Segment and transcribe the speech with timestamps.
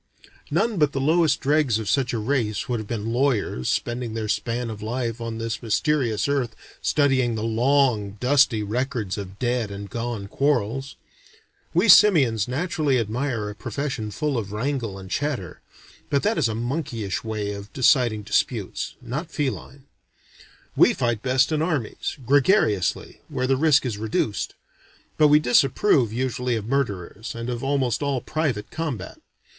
[0.49, 4.27] None but the lowest dregs of such a race would have been lawyers spending their
[4.27, 9.91] span of life on this mysterious earth studying the long dusty records of dead and
[9.91, 10.95] gone quarrels.
[11.75, 15.61] We simians naturally admire a profession full of wrangle and chatter.
[16.09, 19.85] But that is a monkeyish way of deciding disputes, not feline.
[20.75, 24.55] We fight best in armies, gregariously, where the risk is reduced;
[25.19, 29.21] but we disapprove usually of murderers, and of almost all private combat.